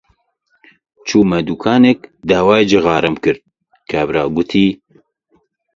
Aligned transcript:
چوومە 1.07 1.39
دووکانێک 1.47 1.99
داوای 2.29 2.63
جغارەم 2.71 3.15
کرد، 3.23 3.39
کابرا 3.89 4.23
گوتی: 4.35 4.67